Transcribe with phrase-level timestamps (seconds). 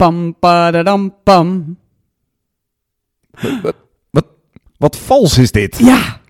[0.00, 1.76] Pam, padadam, pam.
[4.10, 4.26] Wat,
[4.78, 5.78] wat vals is dit?
[5.78, 6.20] Ja,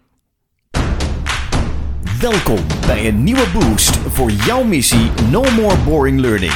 [2.21, 6.53] Welkom bij een nieuwe boost voor jouw missie No More Boring Learning.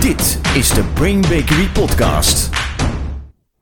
[0.00, 2.48] Dit is de Brain Bakery Podcast.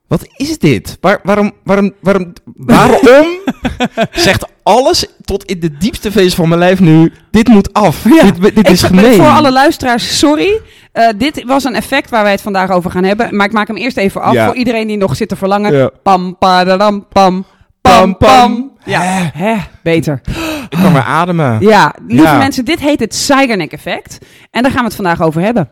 [0.06, 0.98] Wat is dit?
[1.00, 3.40] Waar, waarom, waarom, waarom, waarom
[4.12, 8.04] zegt alles tot in de diepste vees van mijn lijf nu, dit moet af.
[8.04, 9.14] Ja, dit dit ik, is gemeen.
[9.14, 10.60] Voor alle luisteraars, sorry.
[10.92, 13.36] Eh, dit was een effect waar wij het vandaag over gaan hebben.
[13.36, 14.46] Maar ik maak hem eerst even af Ja.
[14.46, 15.72] voor iedereen die nog zit te verlangen.
[15.74, 15.90] Ja.
[16.02, 17.44] Pam, padadam, pam.
[17.80, 18.38] Pam, Pam, pam.
[18.38, 18.70] pam.
[18.84, 19.00] Ja,
[19.34, 20.20] hè, beter.
[20.68, 21.60] Ik kan weer ademen.
[21.60, 22.38] Ja, lieve Ja.
[22.38, 24.18] mensen, dit heet het Zeigarnik-effect.
[24.50, 25.68] En daar gaan we het vandaag over hebben.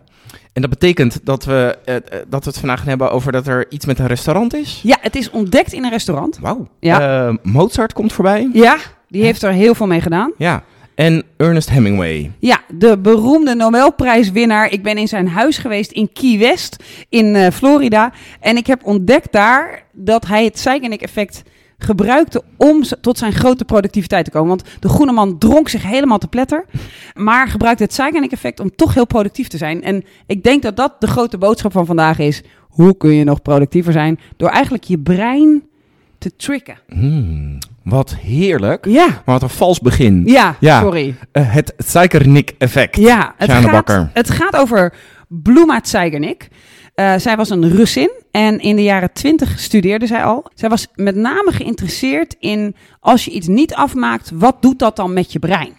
[0.52, 3.46] En dat betekent dat we, eh, eh, dat we het vandaag gaan hebben over dat
[3.46, 4.80] er iets met een restaurant is.
[4.82, 6.38] Ja, het is ontdekt in een restaurant.
[6.40, 6.68] Wauw.
[6.80, 7.32] Ja.
[7.42, 8.50] Mozart komt voorbij.
[8.52, 8.76] Ja,
[9.08, 10.32] die heeft er heel veel mee gedaan.
[10.36, 10.62] Ja.
[10.98, 12.30] En Ernest Hemingway.
[12.38, 14.72] Ja, de beroemde Nobelprijswinnaar.
[14.72, 18.12] Ik ben in zijn huis geweest in Key West in eh, Florida.
[18.40, 21.42] En ik heb ontdekt daar dat hij het Zeigarnik-effect
[21.78, 24.48] gebruikte om tot zijn grote productiviteit te komen.
[24.48, 26.64] Want de groene man dronk zich helemaal te pletter.
[27.14, 29.82] Maar gebruikte het Zeigarnik-effect om toch heel productief te zijn.
[29.82, 32.42] En ik denk dat dat de grote boodschap van vandaag is.
[32.68, 34.18] Hoe kun je nog productiever zijn?
[34.36, 35.62] Door eigenlijk je brein
[36.18, 36.78] te tricken.
[36.88, 38.84] Hmm, wat heerlijk.
[38.84, 40.22] Ja, Maar wat een vals begin.
[40.26, 40.80] ja, Ja.
[40.80, 41.14] sorry.
[41.32, 42.96] Eh, het Zeigernik-effect.
[42.96, 44.10] Ja, het Sjane gaat, Bakker.
[44.12, 44.94] het gaat over
[45.28, 46.48] Bloema Zeigernik.
[46.94, 50.50] Eh, zij was een Russin en in de jaren twintig studeerde zij al.
[50.54, 55.12] Zij was met name geïnteresseerd in als je iets niet afmaakt, wat doet dat dan
[55.12, 55.72] met je brein?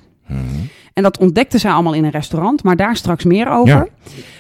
[1.00, 3.68] En dat ontdekte zij allemaal in een restaurant, maar daar straks meer over.
[3.76, 3.88] Ja.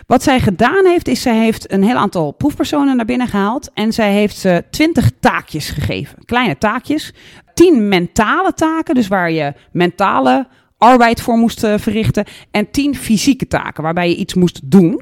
[0.08, 3.70] Wat zij gedaan heeft, is zij heeft een heel aantal proefpersonen naar binnen gehaald.
[3.74, 6.18] En zij heeft ze twintig taakjes gegeven.
[6.26, 7.14] Kleine taakjes.
[7.54, 12.26] Tien mentale taken, dus waar je mentale arbeid voor moest eh, verrichten.
[12.52, 15.02] En tien fysieke taken, waarbij je iets moest doen.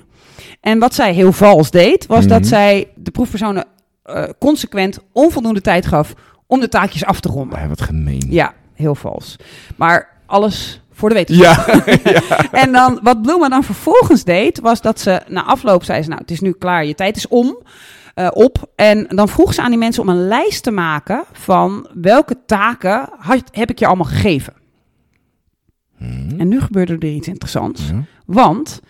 [0.61, 2.27] En wat zij heel vals deed, was Mhm.
[2.29, 3.65] dat zij de proefpersonen
[4.03, 6.13] eh, consequent onvoldoende tijd gaf
[6.47, 7.59] om de taakjes af te ronden.
[7.59, 8.25] Ah, wat gemeen.
[8.29, 9.35] Ja, heel vals.
[9.75, 11.85] Maar alles voor de wetenschap.
[11.85, 12.49] Ja.
[12.61, 16.21] En dan, wat Bloema dan vervolgens deed, was dat ze na afloop zei ze, nou,
[16.21, 17.57] het is nu klaar, je tijd is om,
[18.13, 18.71] eh, op.
[18.75, 23.09] En dan vroeg ze aan die mensen om een lijst te maken van welke taken
[23.17, 24.53] had, heb ik je allemaal gegeven.
[26.37, 27.87] En nu gebeurde er iets interessants.
[27.87, 28.03] Ja.
[28.25, 28.81] Want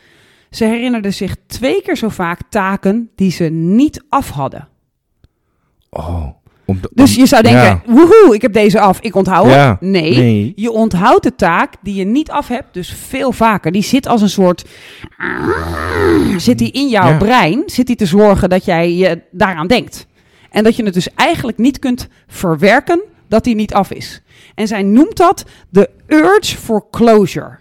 [0.50, 4.68] ze herinnerden zich twee keer zo vaak taken die ze niet af hadden.
[5.89, 6.36] Oh.
[6.67, 7.81] Om de- Dus je zou denken, Ja.
[7.85, 9.50] woehoe, ik heb deze af, ik onthoud.
[9.50, 9.78] Ja.
[9.79, 10.53] Nee, Nee.
[10.55, 13.72] je onthoudt de taak die je niet af hebt, dus veel vaker.
[13.72, 14.66] Die zit als een soort,
[16.38, 17.17] zit die in jouw Ja.
[17.17, 20.07] brein, zit die te zorgen dat jij je daaraan denkt.
[20.50, 24.22] En dat je het dus eigenlijk niet kunt verwerken dat die niet af is.
[24.56, 27.57] En zij noemt dat de urge for closure.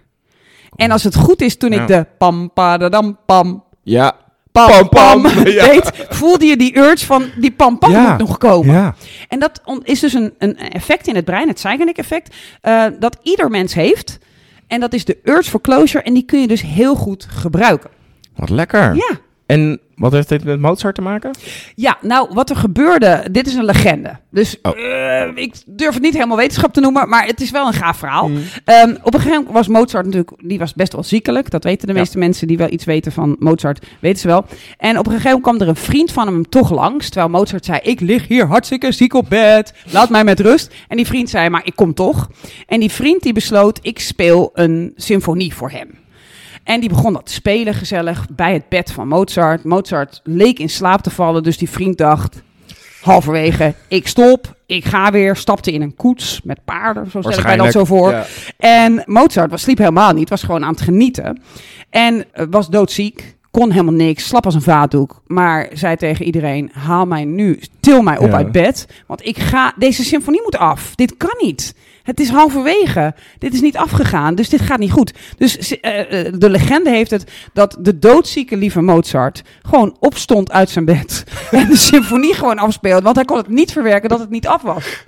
[0.77, 4.17] En als het goed is, toen ik de pam, padadam, pam, Ja.
[4.65, 8.75] Pam, Pam, pam, deed, voelde je die urge van die pam, pam moet nog komen.
[8.75, 8.95] Ja.
[9.29, 13.51] En dat is dus een, een effect in het brein, het Zeigarnik-effect, eh, dat ieder
[13.51, 14.19] mens heeft.
[14.67, 16.05] En dat is de urge for closure.
[16.05, 17.91] En die kun je dus heel goed gebruiken.
[18.37, 18.95] Wat lekker.
[18.95, 19.11] Ja.
[19.47, 21.31] En wat heeft dit met Mozart te maken?
[21.75, 24.17] Ja, nou, wat er gebeurde, dit is een legende.
[24.31, 24.79] Dus Oh.
[24.79, 27.97] eh, ik durf het niet helemaal wetenschap te noemen, maar het is wel een gaaf
[27.97, 28.29] verhaal.
[28.29, 28.39] Mm.
[28.65, 31.51] Ehm, op een gegeven moment was Mozart natuurlijk, die was best wel ziekelijk.
[31.51, 31.99] Dat weten de Ja.
[31.99, 34.45] meeste mensen die wel iets weten van Mozart, weten ze wel.
[34.79, 37.65] En op een gegeven moment kwam er een vriend van hem toch langs, terwijl Mozart
[37.65, 40.75] zei, ik lig hier hartstikke ziek op bed, laat mij met rust.
[40.89, 42.31] En die vriend zei, maar ik kom toch.
[42.67, 46.05] En die vriend die besloot, ik speel een symfonie voor hem.
[46.67, 49.65] En die begon dat te spelen gezellig bij het bed van Mozart.
[49.65, 52.43] Mozart leek in slaap te vallen, dus die vriend dacht
[53.03, 57.45] halverwege, ik stop, ik ga weer, stapte in een koets met paarden, zo stel ik
[57.45, 58.11] mij dat zo voor.
[58.11, 58.27] Ja.
[58.59, 61.43] En Mozart was, sliep helemaal niet, was gewoon aan het genieten.
[61.91, 65.23] En eh, was doodziek, kon helemaal niks, slap als een vaatdoek.
[65.27, 68.37] Maar zei tegen iedereen, haal mij nu, til mij op Ja.
[68.37, 68.87] uit bed.
[69.07, 70.95] Want ik ga, deze symfonie moet af.
[70.95, 71.75] Dit kan niet.
[72.07, 73.15] Het is halverwege.
[73.39, 75.13] Dit is niet afgegaan, dus dit gaat niet goed.
[75.39, 80.71] Dus eh, eh, de legende heeft het dat de doodzieke lieve Mozart gewoon opstond uit
[80.71, 81.25] zijn bed.
[81.51, 83.03] en de symfonie gewoon afspeelde.
[83.03, 85.05] Want hij kon het niet verwerken dat het niet af was.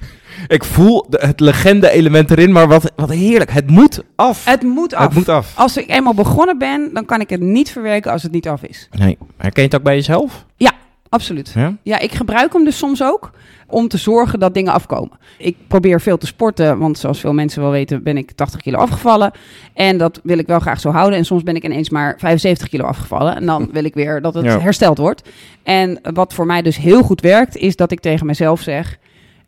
[0.48, 3.50] Ik voel de- het legende-element erin, maar wat, wat heerlijk.
[3.50, 4.44] Het moet af.
[4.44, 5.04] Het moet af.
[5.04, 5.52] Het moet af.
[5.56, 8.62] Als ik eenmaal begonnen ben, dan kan ik het niet verwerken als het niet af
[8.62, 8.88] is.
[8.98, 9.18] Nee.
[9.36, 10.44] Herken je het ook bij jezelf?
[10.56, 10.72] Ja,
[11.08, 11.52] absoluut.
[11.54, 11.76] Ja?
[11.82, 13.30] Ja, ik gebruik hem dus soms ook
[13.66, 15.18] om te zorgen dat dingen afkomen.
[15.38, 18.78] Ik probeer veel te sporten, want zoals veel mensen wel weten ben ik 80 kilo
[18.78, 19.30] afgevallen.
[19.74, 21.18] En dat wil ik wel graag zo houden.
[21.18, 23.36] En soms ben ik ineens maar 75 kilo afgevallen.
[23.36, 24.58] En dan wil ik weer dat het Ja.
[24.60, 25.28] hersteld wordt.
[25.62, 28.98] En wat voor mij dus heel goed werkt, is dat ik tegen mezelf zeg...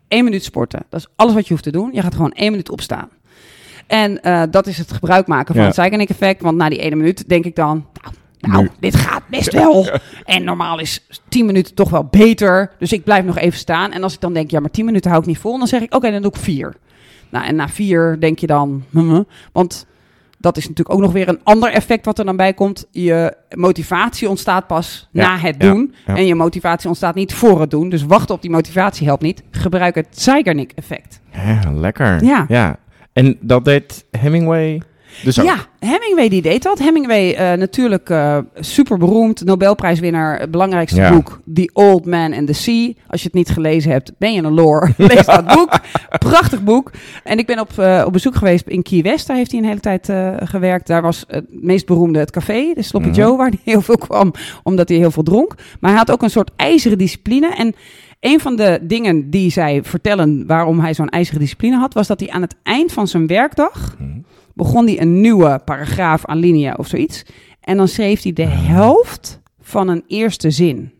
[0.07, 0.83] één minuut sporten.
[0.89, 1.89] Dat is alles wat je hoeft te doen.
[1.93, 3.09] Je gaat gewoon één minuut opstaan.
[3.87, 5.65] En eh, dat is het gebruik maken van Ja.
[5.67, 6.41] het Zeigarnik effect.
[6.41, 7.85] Want na die ene minuut denk ik dan...
[8.01, 8.69] Nou, nou, Nu.
[8.79, 9.87] dit gaat best wel.
[10.25, 12.71] En normaal is 10 minuten toch wel beter.
[12.79, 13.91] Dus ik blijf nog even staan.
[13.91, 15.81] En als ik dan denk, ja, maar 10 minuten hou ik niet vol, dan zeg
[15.81, 16.75] ik, oké, dan doe ik 4.
[17.29, 19.85] Nou, en na 4 denk je dan, hmm, want
[20.39, 22.85] dat is natuurlijk ook nog weer een ander effect wat er dan bij komt.
[22.91, 25.93] Je motivatie ontstaat pas Ja, na het doen.
[26.07, 26.15] ja.
[26.15, 27.89] En je motivatie ontstaat niet voor het doen.
[27.89, 29.43] Dus wachten op die motivatie helpt niet.
[29.51, 31.19] Gebruik het Zeigarnik-effect.
[31.33, 32.23] Ja, lekker.
[32.23, 32.45] Ja.
[32.47, 32.77] ja.
[33.13, 34.81] En dat deed Hemingway
[35.23, 35.35] dus.
[35.35, 36.79] Ja, Hemingway die deed dat.
[36.79, 41.11] Hemingway eh, natuurlijk eh, super beroemd, Nobelprijswinnaar, het belangrijkste Ja.
[41.13, 42.93] boek, The Old Man and the Sea.
[43.07, 44.93] Als je het niet gelezen hebt, ben je een lore.
[44.97, 45.79] Lees dat boek.
[46.19, 46.91] Prachtig boek.
[47.23, 49.27] En ik ben op, eh, op bezoek geweest in Key West.
[49.27, 50.09] Daar heeft hij een hele tijd
[50.49, 50.87] gewerkt.
[50.87, 53.17] Daar was het meest beroemde het café, de Sloppy Mhm.
[53.17, 55.55] Joe, waar hij heel veel kwam, omdat hij heel veel dronk.
[55.79, 57.55] Maar hij had ook een soort ijzeren discipline.
[57.55, 57.75] En
[58.19, 62.19] een van de dingen die zij vertellen waarom hij zo'n ijzeren discipline had, was dat
[62.19, 64.09] hij aan het eind van zijn werkdag Mhm.
[64.53, 67.23] Begon hij een nieuwe paragraaf aan linea of zoiets.
[67.61, 70.91] En dan schreef hij de helft van een eerste zin.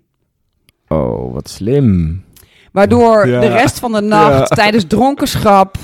[0.88, 2.24] Oh, wat slim.
[2.72, 3.40] Waardoor Ja.
[3.40, 4.56] de rest van de nacht, Ja.
[4.56, 5.78] tijdens dronkenschap,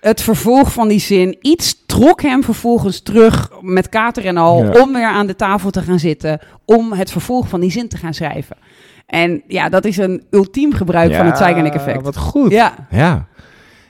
[0.00, 4.82] het vervolg van die zin, iets trok hem vervolgens terug met kater en al, Ja.
[4.82, 7.96] om weer aan de tafel te gaan zitten, om het vervolg van die zin te
[7.96, 8.56] gaan schrijven.
[9.06, 12.02] En ja, dat is een ultiem gebruik van het Zeigarnik-effect.
[12.02, 12.50] Wat goed.
[12.50, 13.28] Ja, Ja.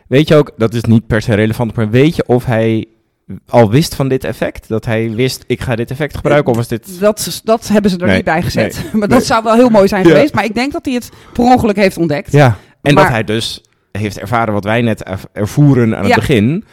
[0.09, 2.87] Weet je ook, dat is niet per se relevant, maar weet je of hij
[3.49, 4.69] al wist van dit effect?
[4.69, 6.51] Dat hij wist, ik ga dit effect gebruiken?
[6.51, 7.01] Of was dit...
[7.01, 8.75] dat, dat hebben ze er Nee, niet bij gezet.
[8.75, 9.19] nee, maar nee.
[9.19, 10.11] dat zou wel heel mooi zijn Ja.
[10.11, 10.35] geweest.
[10.35, 12.33] Maar ik denk dat hij het per ongeluk heeft ontdekt.
[12.33, 12.57] Ja.
[12.83, 13.63] En Maar- dat hij dus
[13.93, 16.15] heeft ervaren wat wij net erv- ervoeren aan het Ja.
[16.15, 16.65] begin.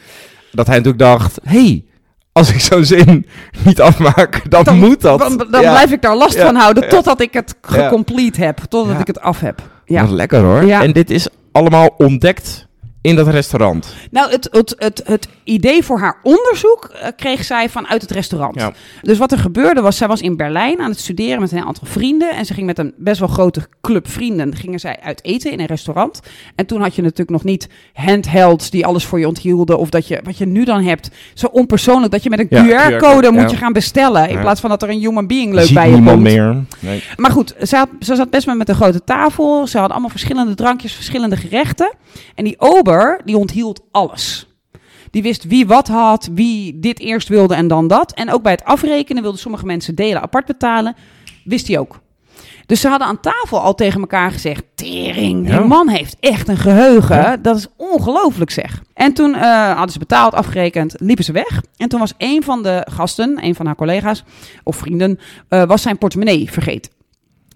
[0.52, 1.84] Dat hij natuurlijk dacht, hey,
[2.32, 3.26] als ik zo'n zin
[3.64, 5.18] niet afmaak, dan, Dan- moet dat.
[5.18, 5.70] Dan, dan Ja.
[5.70, 6.44] blijf ik daar last Ja.
[6.46, 8.58] van houden totdat ik het gecomplete heb.
[8.68, 9.56] Totdat ik het af heb.
[9.58, 10.14] Wat Ja.
[10.14, 10.64] lekker hoor.
[10.64, 10.82] Ja.
[10.82, 12.66] En dit is allemaal ontdekt
[13.00, 13.94] in dat restaurant.
[14.10, 18.54] Nou, het, het, het, het idee voor haar onderzoek eh, kreeg zij vanuit het restaurant.
[18.54, 18.72] Ja.
[19.02, 21.86] Dus wat er gebeurde was, zij was in Berlijn aan het studeren met een aantal
[21.86, 22.30] vrienden.
[22.30, 25.60] En ze ging met een best wel grote club vrienden, gingen zij uit eten in
[25.60, 26.20] een restaurant.
[26.54, 29.78] En toen had je natuurlijk nog niet handhelds die alles voor je onthielden.
[29.78, 32.90] Of dat je, wat je nu dan hebt, zo onpersoonlijk, dat je met een Ja,
[32.90, 33.48] QR-code QR, moet ja.
[33.48, 34.28] je gaan bestellen.
[34.28, 36.28] In plaats van dat er een human being leuk ziet bij je niemand komt.
[36.28, 36.64] meer.
[36.78, 37.02] Nee.
[37.16, 39.66] Maar goed, ze, had, ze zat best wel met een grote tafel.
[39.66, 41.92] Ze hadden allemaal verschillende drankjes, verschillende gerechten.
[42.34, 44.46] En die ober, die onthield alles.
[45.10, 48.12] Die wist wie wat had, wie dit eerst wilde en dan dat.
[48.14, 50.96] En ook bij het afrekenen wilden sommige mensen delen apart betalen.
[51.44, 52.00] Wist hij ook.
[52.66, 55.60] Dus ze hadden aan tafel al tegen elkaar gezegd: Tering, die Ja.
[55.60, 57.16] man heeft echt een geheugen.
[57.16, 57.36] Ja.
[57.36, 58.82] Dat is ongelooflijk zeg.
[58.94, 61.62] En toen eh, hadden ze betaald, afgerekend, liepen ze weg.
[61.76, 64.24] En toen was een van de gasten, een van haar collega's
[64.64, 65.18] of vrienden,
[65.48, 66.92] eh, was zijn portemonnee vergeten.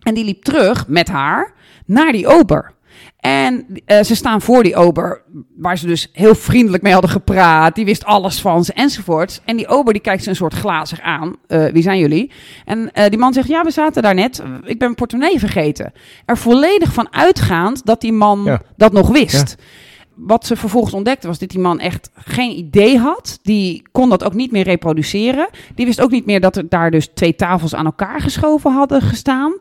[0.03, 1.53] En die liep terug met haar
[1.87, 2.73] naar die ober.
[3.21, 5.23] En eh, ze staan voor die ober,
[5.57, 7.75] waar ze dus heel vriendelijk mee hadden gepraat.
[7.75, 9.41] Die wist alles van ze enzovoort.
[9.45, 11.37] En die ober die kijkt ze een soort glazig aan.
[11.47, 12.31] Eh, wie zijn jullie?
[12.65, 14.39] En eh, die man zegt, ja, we zaten daar net.
[14.39, 15.93] Ik ben mijn portemonnee vergeten.
[16.25, 18.63] Er volledig van uitgaand dat die man Ja.
[18.77, 19.57] dat nog wist.
[20.15, 23.39] Wat ze vervolgens ontdekte was dat die man echt geen idee had.
[23.43, 25.49] Die kon dat ook niet meer reproduceren.
[25.75, 29.03] Die wist ook niet meer dat er daar dus twee tafels aan elkaar geschoven hadden
[29.03, 29.53] gestaan.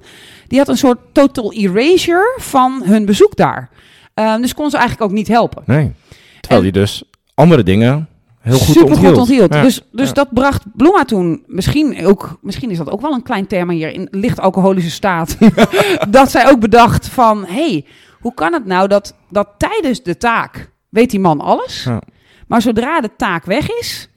[0.51, 3.69] Die had een soort total erasure van hun bezoek daar.
[4.13, 5.63] Ehm, dus kon ze eigenlijk ook niet helpen.
[5.65, 5.91] nee.
[6.39, 7.03] Terwijl hij dus
[7.33, 8.07] andere dingen
[8.39, 9.07] heel goed Super onthield.
[9.07, 9.53] goed onthield.
[9.53, 9.61] Ja.
[9.61, 10.13] Dus, dus Ja.
[10.13, 13.91] dat bracht Bloema toen misschien ook, misschien is dat ook wel een klein thema hier
[13.93, 15.37] in licht alcoholische staat.
[16.09, 17.85] dat zij ook bedacht van, hey,
[18.19, 22.01] hoe kan het nou dat, dat tijdens de taak weet die man alles, Ja.
[22.47, 24.09] maar zodra de taak weg is,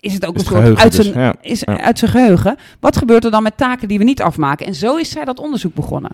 [0.00, 1.34] is het ook Is een soort uit dus, zijn, ja.
[1.40, 1.80] is Ja.
[1.80, 2.56] uit zijn geheugen.
[2.80, 4.66] Wat gebeurt er dan met taken die we niet afmaken?
[4.66, 6.10] En zo is zij dat onderzoek begonnen.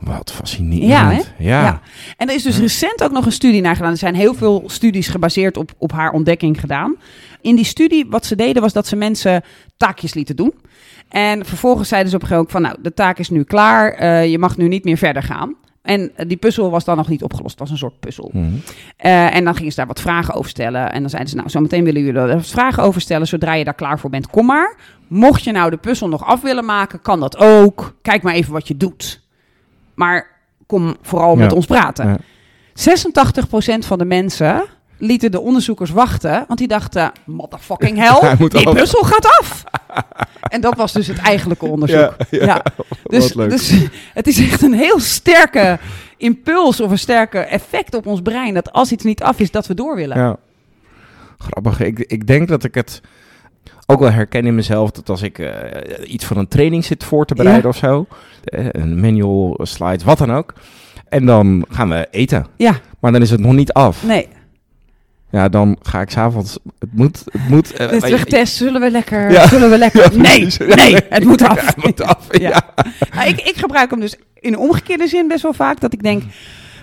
[0.00, 0.88] Wat fascinerend.
[0.88, 1.20] Ja, hè?
[1.38, 1.62] Ja.
[1.62, 1.80] Ja.
[2.16, 3.90] En er is dus recent ook nog een studie naar gedaan.
[3.90, 6.96] Er zijn heel veel studies gebaseerd op, op haar ontdekking gedaan.
[7.40, 9.42] In die studie, wat ze deden, was dat ze mensen
[9.76, 10.54] taakjes lieten doen.
[11.08, 13.92] En vervolgens zeiden ze op een gegeven moment van, nou, de taak is nu klaar.
[13.92, 15.54] eh, je mag nu niet meer verder gaan.
[15.82, 17.50] En eh, die puzzel was dan nog niet opgelost.
[17.50, 18.30] Het was een soort puzzel.
[18.32, 18.54] Mhm.
[18.96, 20.92] Eh, en dan gingen ze daar wat vragen over stellen.
[20.92, 23.26] En dan zeiden ze, nou, zometeen willen jullie er wat vragen over stellen.
[23.26, 24.76] Zodra je daar klaar voor bent, kom maar.
[25.08, 27.94] Mocht je nou de puzzel nog af willen maken, kan dat ook.
[28.02, 29.20] Kijk maar even wat je doet.
[29.94, 30.26] Maar
[30.66, 32.08] kom vooral met ons praten.
[32.08, 32.18] Ja.
[32.74, 34.64] 86% van de mensen
[35.00, 36.44] lieten de onderzoekers wachten.
[36.46, 38.74] Want die dachten, motherfucking hell, die af.
[38.74, 39.64] puzzel gaat af.
[40.42, 42.16] en dat was dus het eigenlijke onderzoek.
[42.30, 42.62] Ja, Ja,
[43.02, 43.74] Dus, dus
[44.14, 45.78] het is echt een heel sterke
[46.16, 48.54] impuls of een sterke effect op ons brein.
[48.54, 50.18] Dat als iets niet af is, dat we door willen.
[50.18, 50.36] Ja.
[51.38, 51.80] Grappig.
[51.80, 53.00] Ik, ik denk dat ik het
[53.86, 54.90] ook wel herken in mezelf.
[54.90, 57.68] Dat als ik eh, iets voor een training zit voor te bereiden Ja.
[57.68, 58.06] of zo.
[58.44, 60.52] eh, een manual, slides, wat dan ook.
[61.08, 62.46] En dan gaan we eten.
[62.56, 64.02] Ja, Maar dan is het nog niet af.
[64.04, 64.28] nee.
[65.30, 66.58] Ja, dan ga ik s'avonds...
[66.78, 67.24] Het moet...
[67.32, 69.48] Het moet eh, je- getest, zullen we lekker, Ja.
[69.48, 70.12] zullen we lekker...
[70.12, 70.46] Ja, Nee,
[70.76, 71.66] nee, het moet af.
[71.66, 72.62] Het moet af, Ja.
[73.14, 76.02] Nou, ik, ik gebruik hem dus in de omgekeerde zin best wel vaak, dat ik
[76.02, 76.22] denk...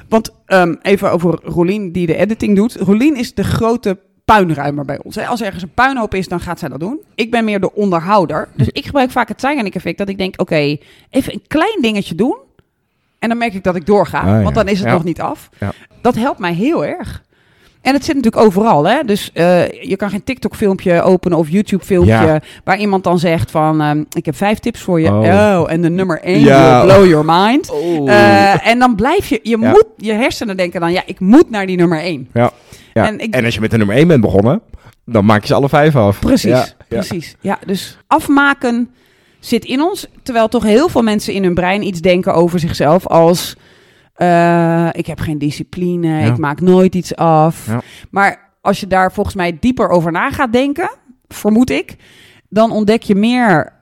[0.09, 2.75] Want ehm, even over Rolien, die de editing doet.
[2.75, 5.17] Rolien is de grote puinruimer bij ons.
[5.17, 6.99] Als er ergens een puinhoop is, dan gaat zij dat doen.
[7.15, 8.47] Ik ben meer de onderhouder.
[8.55, 10.41] Dus ik gebruik vaak het Zeigernik effect, dat ik denk...
[10.41, 10.77] Oké,
[11.09, 12.37] even een klein dingetje doen...
[13.19, 14.41] En dan merk ik dat ik doorga, Ah, ja.
[14.41, 14.93] want dan is het Ja.
[14.93, 15.49] nog niet af.
[15.59, 15.71] Ja.
[16.01, 17.23] Dat helpt mij heel erg.
[17.87, 19.03] En het zit natuurlijk overal, hè?
[19.05, 22.39] Dus eh, je kan geen TikTok-filmpje openen of YouTube-filmpje Ja.
[22.63, 25.07] waar iemand dan zegt van, ehm, ik heb vijf tips voor je.
[25.07, 25.19] Oh.
[25.61, 26.85] Oh, en de nummer één Ja.
[26.85, 27.69] will blow your mind.
[27.71, 28.09] Oh.
[28.11, 29.69] Eh, en dan blijf je, je Ja.
[29.69, 32.27] moet, je hersenen denken dan, ja, ik moet naar die nummer één.
[32.33, 32.51] ja.
[32.93, 33.05] Ja.
[33.07, 34.61] en ik- En als je met de nummer 1 bent begonnen,
[35.05, 36.19] dan maak je ze alle vijf af.
[36.19, 37.35] Precies, precies.
[37.41, 38.89] Ja, dus afmaken
[39.39, 43.07] zit in ons, terwijl toch heel veel mensen in hun brein iets denken over zichzelf
[43.07, 43.55] als
[44.17, 46.19] eh, ik heb geen discipline, Ja.
[46.31, 47.67] ik maak nooit iets af.
[47.67, 47.81] Ja.
[48.11, 50.89] Maar als je daar volgens mij dieper over na gaat denken,
[51.27, 51.95] vermoed ik,
[52.49, 53.73] dan ontdek je meer.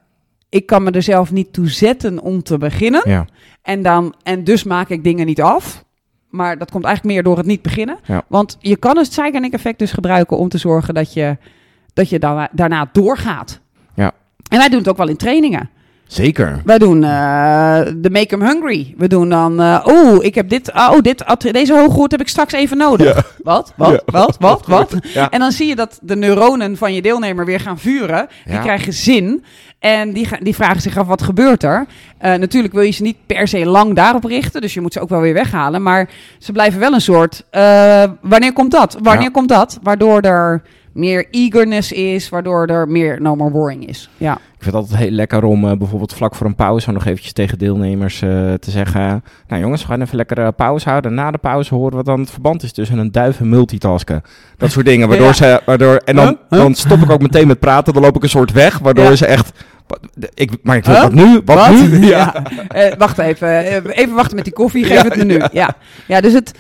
[0.50, 3.02] Ik kan me er zelf niet toe zetten om te beginnen.
[3.10, 3.26] Ja.
[3.62, 5.84] En, dan, en dus maak ik dingen niet af.
[6.30, 7.98] Maar dat komt eigenlijk meer door het niet beginnen.
[8.28, 11.38] Want je kan het Zeigernik effect dus gebruiken om te zorgen dat je,
[11.94, 13.60] dat je daarna, daarna doorgaat.
[13.94, 14.12] Ja.
[14.50, 15.70] En wij doen het ook wel in trainingen.
[16.08, 16.62] Zeker.
[16.66, 18.94] Wij doen eh, de Make 'em Hungry.
[18.98, 22.78] We doen dan, oh, ik heb dit, oh, dit, deze hooggoed heb ik straks even
[22.78, 23.34] nodig.
[23.44, 24.96] Wat, wat, wat, wat, wat?
[25.30, 28.28] En dan zie je dat de neuronen van je deelnemer weer gaan vuren.
[28.46, 29.44] Die krijgen zin.
[29.80, 31.86] En die, gaan, die vragen zich af, wat gebeurt er?
[32.18, 34.62] Eh, natuurlijk wil je ze niet per se lang daarop richten.
[34.62, 35.84] Dus je moet ze ook wel weer weghalen.
[35.84, 36.10] Maar
[36.40, 37.44] ze blijven wel een soort,
[38.22, 38.98] wanneer komt dat?
[39.02, 39.80] Wanneer komt dat?
[39.82, 40.62] Waardoor er
[40.96, 42.30] meer eagerness is.
[42.30, 44.10] Waardoor er meer no more boring is.
[44.18, 44.34] Ja.
[44.34, 47.34] Ik vind het altijd heel lekker om eh, bijvoorbeeld vlak voor een pauze nog eventjes
[47.34, 49.24] tegen deelnemers eh, te zeggen...
[49.48, 51.14] Nou jongens, we gaan even lekker eh, pauze houden.
[51.14, 54.22] Na de pauze horen we dan het verband is tussen een duif en multitasken.
[54.58, 55.08] Dat soort dingen.
[55.08, 55.34] Waardoor Ja.
[55.34, 55.62] ze...
[55.66, 56.34] Waardoor, en dan, Huh?
[56.50, 56.60] Huh?
[56.60, 57.94] dan stop ik ook meteen met praten.
[57.94, 58.78] Dan loop ik een soort weg.
[58.80, 59.16] Waardoor Ja.
[59.16, 59.52] ze echt...
[60.34, 61.04] Ik, maar ik wil Huh?
[61.04, 61.42] wat nu?
[61.46, 62.06] Wat, nu?
[62.16, 62.34] Ja.
[62.98, 63.60] Wacht even.
[63.92, 64.84] Even wachten met die koffie.
[64.86, 65.42] Geef het me nu.
[65.52, 65.76] Ja.
[66.08, 66.22] ja.
[66.22, 66.52] dus het,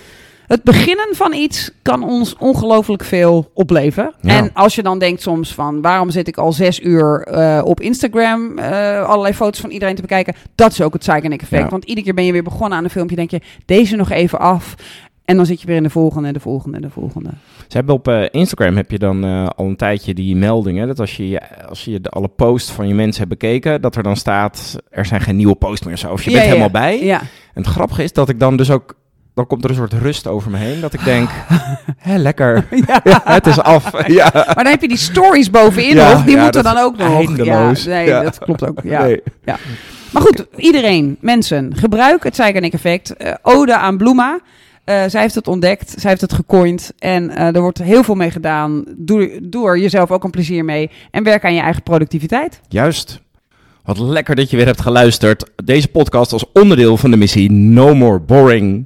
[0.47, 4.13] het beginnen van iets kan ons ongelooflijk veel opleveren.
[4.21, 4.37] Ja.
[4.37, 5.81] En als je dan denkt soms van...
[5.81, 8.57] waarom zit ik al zes uur eh, op Instagram...
[8.57, 10.35] eh, allerlei foto's van iedereen te bekijken...
[10.55, 11.63] dat is ook het Zeigernik effect.
[11.63, 11.69] Ja.
[11.69, 13.15] Want iedere keer ben je weer begonnen aan een filmpje...
[13.15, 14.75] denk je, deze nog even af...
[15.25, 17.29] En dan zit je weer in de volgende, de volgende, de volgende.
[17.67, 19.23] Ze hebben op eh, Instagram heb je dan
[19.55, 20.87] al een tijdje die meldingen.
[20.87, 24.03] Dat als je, als je de, alle posts van je mensen hebt bekeken, dat er
[24.03, 26.11] dan staat, er zijn geen nieuwe posts meer zo.
[26.11, 27.03] Of je Ja, bent ja, helemaal bij.
[27.03, 27.19] Ja.
[27.53, 28.95] En het grappige is dat ik dan dus ook,
[29.36, 30.82] dan komt er een soort rust over me heen.
[30.82, 31.30] Dat ik denk,
[31.98, 32.65] hé, lekker.
[32.88, 33.00] Ja.
[33.12, 34.08] Ja, het is af.
[34.08, 34.30] Ja.
[34.34, 36.24] Maar dan heb je die stories bovenin Ja, nog.
[36.24, 37.08] Die ja, moeten dan ook nog.
[37.18, 37.84] eindeloos.
[37.84, 38.22] Ja, nee, Ja.
[38.22, 38.80] dat klopt ook.
[38.84, 39.04] Ja.
[39.04, 39.22] Nee.
[40.12, 43.15] Maar goed, iedereen, mensen, gebruik het Zeigernik effect.
[43.15, 44.39] Eh, ode aan Bloema.
[44.84, 48.15] Eh, zij heeft het ontdekt, zij heeft het gecoind en eh, er wordt heel veel
[48.15, 48.84] mee gedaan.
[48.98, 52.62] Doe, doe er jezelf ook een plezier mee en werk aan je eigen productiviteit.
[52.70, 53.20] Juist.
[53.84, 55.51] Wat lekker dat je weer hebt geluisterd.
[55.65, 58.86] Deze podcast als onderdeel van de missie No More Boring.